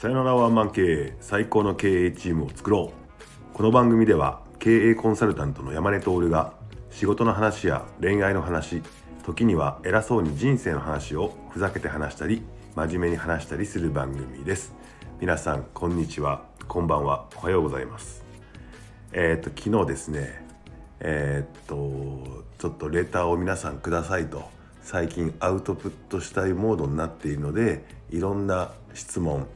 [0.00, 2.90] さよならワンマン経営最高の経営チームを作ろ
[3.52, 3.54] う。
[3.54, 6.54] この番組では経営コンサルタントの山根徹が
[6.90, 8.80] 仕事の話や恋愛の話
[9.24, 12.42] 時には偉そうに人生の話をふざけて話したり
[12.74, 14.72] 真面目に話したりする番組です。
[15.20, 16.44] 皆さんこんにちは。
[16.66, 17.26] こんばんは。
[17.36, 18.24] おはようございます。
[19.12, 20.46] えっ、と昨日ですね
[21.00, 24.48] えっ、とちょっとレターを皆さんくださいと
[24.80, 29.46] 最近アウトプットしたいモードになっているのでいろんな質問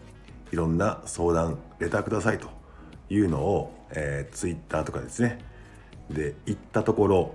[0.54, 2.48] いろんな相談レターくださいと
[3.10, 5.40] いうのを、えー、ツイッターとかですね。
[6.08, 7.34] で言ったところ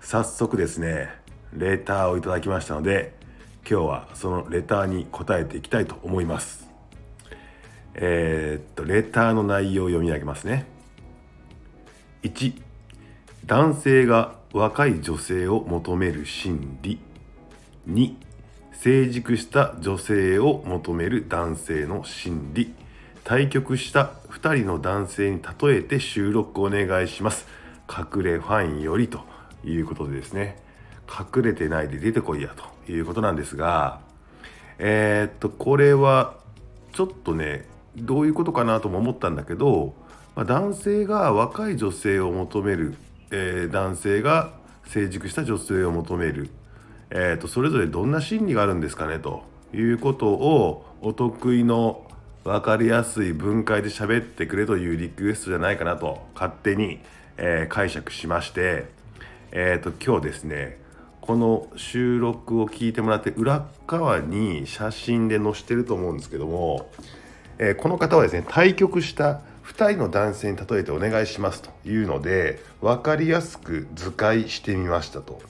[0.00, 1.10] 早速ですね
[1.52, 3.14] レターをいただきましたので
[3.70, 6.68] 今日はそのレターに答えていきたいと思います。
[7.94, 10.66] えー、っとレターの内容を読み上げますね。
[12.24, 12.60] 1
[13.46, 16.98] 男性が若い女性を求める心理。
[17.88, 18.27] 2
[18.80, 22.74] 成熟した女性を求める男性の心理。
[23.24, 27.46] 対局した2人の男性に例えて収録お願いします。
[27.88, 29.20] 隠れファンよりと
[29.64, 30.68] いうことでですね。
[31.08, 34.00] 隠れてないで出てこいやということなんですが
[34.78, 36.34] えー、っとこれは
[36.92, 39.94] ちょっとねどういうことかなとも思ったんだけど、
[40.36, 42.94] まあ、男性が若い女性を求める、
[43.30, 44.52] えー、男性が
[44.84, 46.50] 成熟した女性を求める
[47.10, 49.42] えーと、それぞれどんな心理があるんですかねと
[49.72, 52.04] いうことをお得意の
[52.44, 57.00] 分かりやすい分解で喋ってくれというリクエストじゃないかなと勝手に、
[57.36, 58.86] えー、解釈しまして、
[59.52, 60.78] えーと、今日ですね
[61.20, 66.90] この収録を聞いてもらって裏側に写真で載してると思うんですけども、
[67.58, 75.40] えー、この方はですね対局した2人の男性に例えてお願いしますというので分かりやすく図解してみましたと。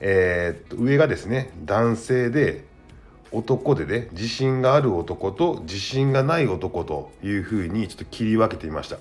[0.00, 2.64] えー、っと上がですね男性で
[3.32, 8.98] 男でね自信がある男と自信がない男というふうにちょっと切り分けてみました。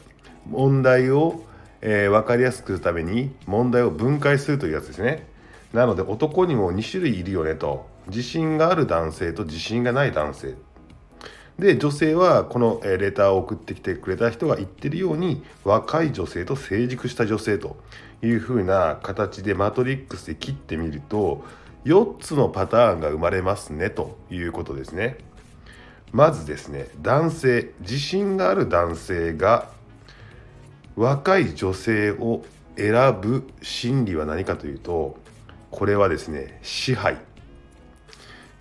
[0.47, 1.44] 問題を、
[1.81, 5.28] えー、分かりやすくするために問題を分解するというやつですね。
[5.74, 7.88] なので男にも2種類いるよねと。
[8.07, 10.56] 自信がある男性と自信がない男性。
[11.59, 17.78] で女性はこのレターを送ってきてくれた人が言ってるように若い女性と成熟した女性と
[18.22, 21.44] いう風な形でマトリックスで切ってみると
[21.86, 25.18] 4つのパターンが生まれますねということですね。
[26.12, 29.69] まずですね男性自信がある男性が
[30.96, 32.44] 若い女性を
[32.75, 35.18] 選ぶ心理は何かというと
[35.69, 37.18] これはですね支配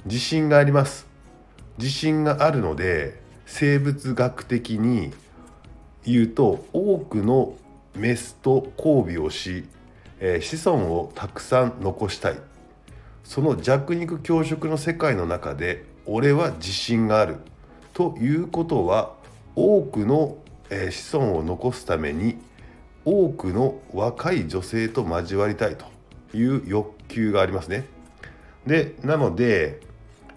[0.04, 1.07] 自信があります
[1.78, 5.12] 自信があるので生物学的に
[6.04, 7.54] 言うと多くの
[7.94, 9.64] メスと交尾をし、
[10.20, 12.38] えー、子孫をたくさん残したい
[13.24, 17.36] その弱肉強食の世界の中で俺は自信がある
[17.92, 19.14] ということは
[19.54, 20.36] 多くの、
[20.70, 22.38] えー、子孫を残すために
[23.04, 25.86] 多くの若い女性と交わりたいと
[26.36, 27.86] いう欲求がありますね。
[28.66, 29.80] でなので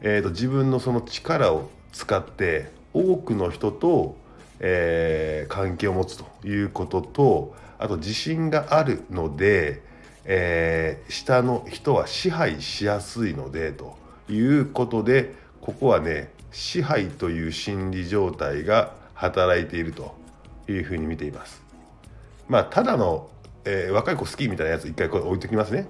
[0.01, 4.17] えーと、自分のその力を使って多くの人と、
[4.59, 9.81] えー、関係を持つということとあと自信があるので、
[10.25, 13.97] えー、下の人は支配しやすいのでと
[14.29, 20.15] いうことでここはね支配という心理状態が働いていると
[20.67, 21.61] いうふうに見ています。
[22.47, 23.29] まあただの、
[23.65, 25.87] えー、若い子好きみたいなやつ一回これ置いときますね。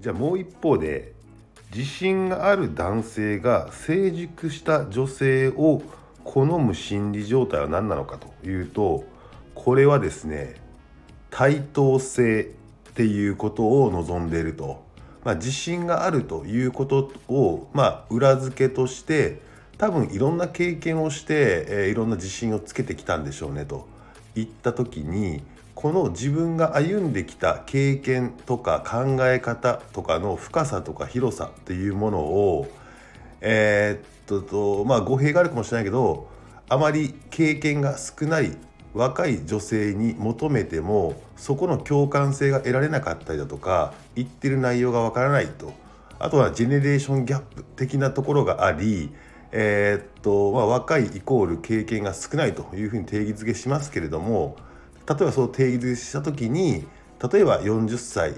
[0.00, 1.12] じゃあもう一方で
[1.74, 5.82] 自信がある男性が成熟した女性を
[6.24, 9.04] 好む心理状態は何なのかというと
[9.54, 10.56] これはですね
[11.30, 12.52] 対等性
[12.90, 14.82] っていうことを望んでいると、
[15.24, 19.40] まあ、自信があるということを、まあ、裏付けとして
[19.76, 23.86] 多分いろんな経験をして、えー、いろんな自信をつけてきたんでしょうねと。
[24.34, 25.42] 言った時に
[25.78, 32.66] この自分が歩んできた経験とか考え方とかの深さとか広さっていうものを
[33.40, 36.28] えー、っとまあ語弊があるかもしれないけど
[36.68, 38.56] あまり経験が少ない
[38.92, 45.72] 若い女性に求めてもそこの共感性が得られなかったりだとか言ってる内容がわからないと。
[46.18, 49.12] あとはジェネレーションギャップ的なところがあり
[49.52, 54.56] えー、っとまあ、若いイコール経験が少ないというふうに定義づけしますけれども
[55.08, 56.84] 例えばそう定義した時に
[57.32, 58.34] 例えば40歳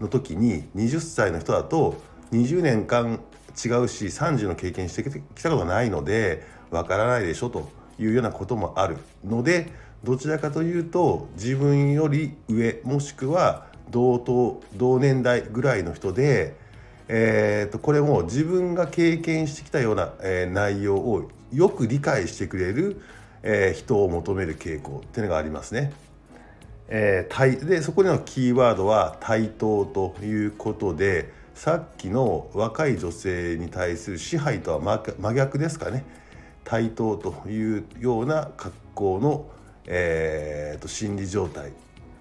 [0.00, 2.00] の時に20歳の人だと
[2.32, 7.68] 20年間違うし30の経験してきたことがないのでわからないでしょと
[7.98, 9.72] いうようなこともあるので
[10.04, 16.54] どちらかというと自分より上もしくは同等同年代ぐらいの人で、
[17.08, 23.00] えー、とこれも自分が経験してきたような、え、内容をよく理解してくれる、
[23.48, 25.92] えー、人を求める傾向っていうのがありますね。
[26.88, 36.04] えー、でそこでのキーワードは対等ということでさっきの若い女性に対する支配とは真逆ですかね。
[36.64, 39.48] 対等というような格好の、
[39.86, 41.72] えーと、心理状態、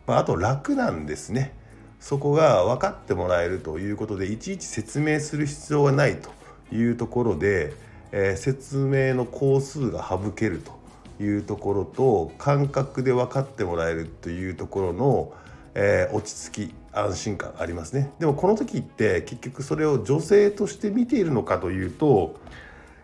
[0.05, 1.53] まあ、あと楽なんですね。
[1.99, 6.29] そこが分かってもらえるということでいちいち説明する必要がないと
[6.71, 7.73] いうところで、
[8.11, 10.84] えー、説明の工数が省けると。
[11.19, 15.33] いうところと感覚で分かってもらえるというところの、
[15.73, 22.39] えー、落ち着き安心感ありますねでもこの時って結局それを女性として見ているのかというと,、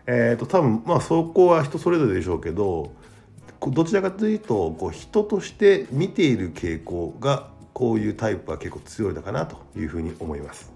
[0.06, 2.92] えーと、多分まあそこは人それぞれでしょうけど
[3.60, 10.72] どちらかというとこう人として見ている傾向がこういうタイプは結構強いのかなというふうに思います。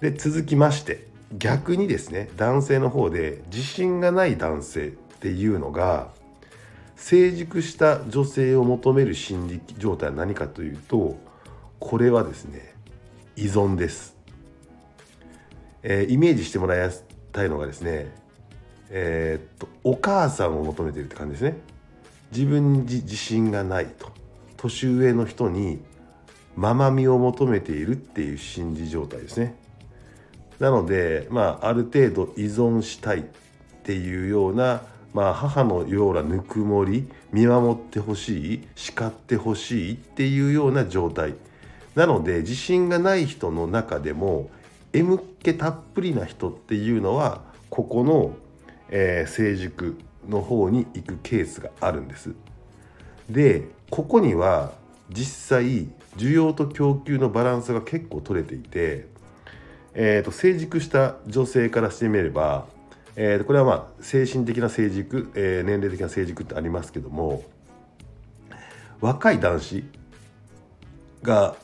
[0.00, 6.08] で続きまして逆にですね男性の方で自信がない男性っていうのが
[6.96, 11.18] 成熟した女性を求める心理状態は何かというと
[11.78, 12.74] これはですね
[13.36, 14.16] 依存です、
[15.82, 16.90] えー、イメージしてもらい
[17.32, 18.12] たいのがですね
[18.90, 21.58] えー、っとお母さんを求めているって感じですね。
[22.32, 24.10] 自分に自信がないと。
[24.56, 25.80] 年上の人に
[26.56, 29.56] ママみを求めているっていう心理状態ですね。
[30.58, 33.22] なのでまあある程度依存したいっ
[33.84, 34.82] ていうような
[35.14, 41.34] まあ、母のようなぬくもり見守ってほしい叱ってほしいっていうような状態
[41.94, 44.50] なので自信がない人の中でも
[44.92, 48.36] M 気たっぷりな人っていうのはここの、
[48.90, 52.34] えー、成熟の方に行くケースがあるんです。
[53.28, 54.72] でここには
[55.10, 59.06] 実際需要と供給のバランスが結構取れていて、
[59.94, 62.66] えーと成熟した女性からしてみれば
[63.20, 67.42] えー、これはまあ精神的な成熟、えー、年齢的な成熟ってありますけども
[69.00, 69.84] 若い男子
[71.24, 71.56] が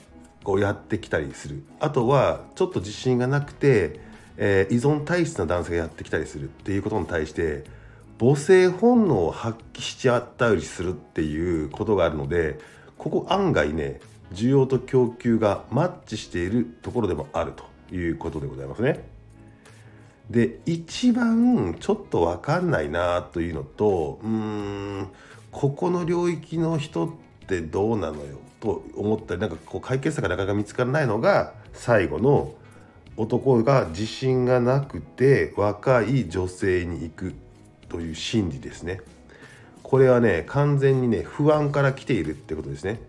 [0.42, 4.00] こうやってきたりするあとはちょっと自信がなくて、
[4.36, 7.62] えー、依存体質な男性がやってきたりするっていうことに対して
[8.18, 12.58] 母性本能を発揮しちゃったりするっていうことがあるので
[12.98, 14.00] ここ案外ね
[14.32, 19.13] 需要と供給がマッチしているところでもあるということでございますね。
[20.30, 25.08] で一番ちょっと分かんないなというのとうん
[25.50, 27.10] ここの領域の人っ
[27.46, 32.54] てどうなのよと思ったりなんかこう解決策がなかなか見つからないのが最後の
[33.16, 37.34] 男が自信がなくて若い女性に行く
[37.88, 39.00] という心理ですね。
[39.82, 43.00] これはね完全にね不安から来ているってことですね。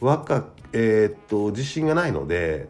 [0.00, 2.68] 若えー、っと自信がないので、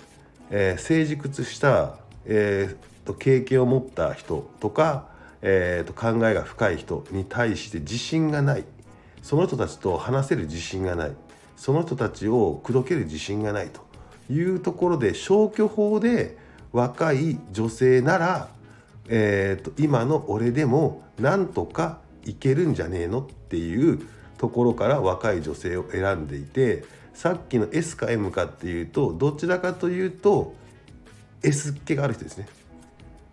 [0.51, 5.09] えー、成熟した、えーと経験を持った人とか、
[5.41, 8.65] えー、と考えが深い人に対して自信がない
[9.23, 11.13] その人たちと話せる自信がない
[11.57, 13.81] その人たちを口説ける自信がないと
[14.31, 16.37] いうところで消去法で
[16.73, 18.49] 若い女性なら、
[19.09, 24.01] えー、と今の俺でもなんとかいけるんじゃねえのっていう
[24.37, 30.55] ところから若い女性を選んでいてさっきの S か M かっていうとどちらかというと
[31.43, 32.47] S っ気がある人ですね。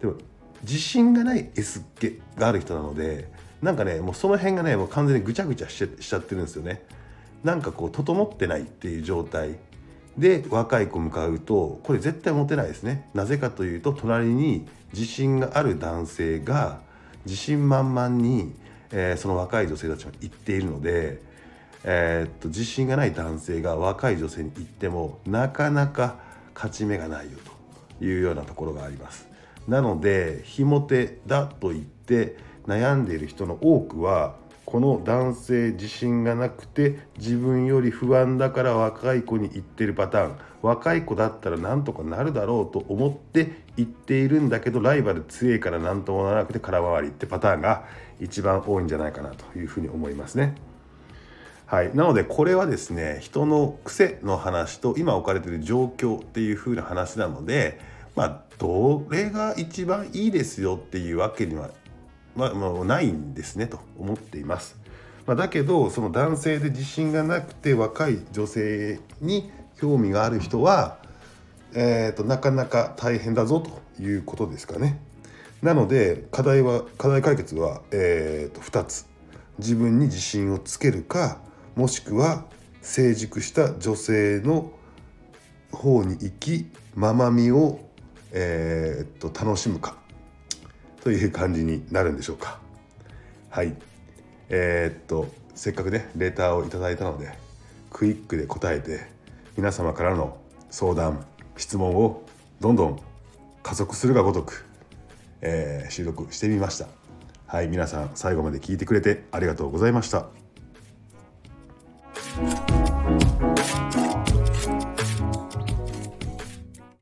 [0.03, 0.15] でも
[0.63, 3.31] 自信がない S 気がある人なので
[3.61, 6.83] なんかねもうその辺がねもう完全にぐちゃぐちゃしちゃってるんですよね。
[7.45, 9.55] なんかこう整ってないっていう状態。
[10.17, 13.09] で若い子向かうとこれ絶対モテないですね。
[13.13, 16.81] なぜかというと隣に自信がある男性が
[17.25, 18.53] 自信満々に、
[18.91, 21.21] えー、その若い女性たちは言っているので、
[21.85, 26.17] えー、っと自信がない男性が若い女性に言ってもなかなか
[26.53, 27.39] 勝ち目がないよ
[27.99, 29.32] というようなところがあります。
[29.67, 47.85] なのでひも手だと言って悩んでいる人の多くはこの男性自信がなくて自分より不安だから若い子に言ってるパターン若い子だったらなんとかなるだろうと思って言っているんだけどライバル強いから何ともならなくて空回りってパターンが
[48.19, 50.55] 一番多いんじゃないかなというふうに思いますね。
[51.65, 57.79] はい、なのでこれはですね人の癖の話と今置かれている状況っていう風な話なので
[58.15, 61.71] まあどれが一番いいですよっていうわけには、
[62.35, 64.77] まあ、もうないんですねと思っています。
[65.25, 70.97] まあ、だけどその男性で自信がなくて若い女性に興味がある人は、
[71.73, 74.99] えーと、なかなか大変だぞということですかね。
[75.61, 79.07] なので課題は課題解決は、えーと、2つ
[79.59, 81.39] 自分に自信をつけるか
[81.75, 82.45] もしくは
[82.81, 84.73] 成熟した女性の
[85.71, 87.79] 方に行きママみを
[88.33, 89.95] えー、っと楽しむか
[91.01, 92.59] という感じになるんでしょうか。
[93.49, 93.75] はい。
[94.49, 97.31] えー、っとせっかくねレターをいただいたので
[97.91, 99.07] クイックで答えて
[99.55, 100.37] 皆様からの
[100.69, 101.25] 相談
[101.57, 102.23] 質問を
[102.59, 103.01] どんどん
[103.61, 104.65] 加速するがごとく、
[105.41, 106.87] えー、収録してみました。
[107.45, 110.42] はい皆さん最後まで聞いてくれてありがとうございました。